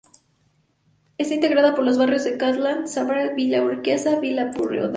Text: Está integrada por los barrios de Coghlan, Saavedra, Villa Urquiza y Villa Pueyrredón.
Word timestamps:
Está 1.19 1.35
integrada 1.35 1.75
por 1.75 1.85
los 1.85 1.99
barrios 1.99 2.23
de 2.23 2.35
Coghlan, 2.35 2.87
Saavedra, 2.87 3.35
Villa 3.35 3.61
Urquiza 3.63 4.13
y 4.13 4.19
Villa 4.19 4.49
Pueyrredón. 4.49 4.89